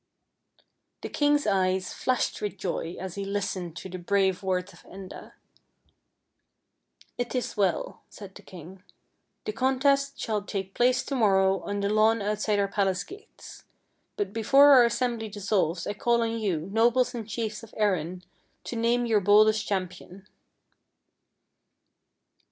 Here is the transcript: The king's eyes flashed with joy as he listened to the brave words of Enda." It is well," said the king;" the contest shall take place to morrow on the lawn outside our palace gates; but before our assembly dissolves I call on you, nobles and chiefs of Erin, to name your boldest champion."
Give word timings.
The 1.01 1.09
king's 1.09 1.45
eyes 1.45 1.93
flashed 1.93 2.41
with 2.41 2.57
joy 2.57 2.95
as 2.99 3.13
he 3.13 3.23
listened 3.23 3.77
to 3.77 3.87
the 3.87 3.99
brave 3.99 4.41
words 4.41 4.73
of 4.73 4.81
Enda." 4.85 5.33
It 7.19 7.35
is 7.35 7.55
well," 7.55 8.01
said 8.09 8.33
the 8.33 8.41
king;" 8.41 8.81
the 9.45 9.53
contest 9.53 10.19
shall 10.19 10.41
take 10.41 10.73
place 10.73 11.03
to 11.03 11.13
morrow 11.15 11.59
on 11.61 11.81
the 11.81 11.89
lawn 11.91 12.19
outside 12.19 12.57
our 12.57 12.67
palace 12.67 13.03
gates; 13.03 13.65
but 14.17 14.33
before 14.33 14.71
our 14.71 14.85
assembly 14.85 15.29
dissolves 15.29 15.85
I 15.85 15.93
call 15.93 16.23
on 16.23 16.39
you, 16.39 16.61
nobles 16.71 17.13
and 17.13 17.29
chiefs 17.29 17.61
of 17.61 17.71
Erin, 17.77 18.23
to 18.63 18.75
name 18.75 19.05
your 19.05 19.21
boldest 19.21 19.67
champion." 19.67 20.27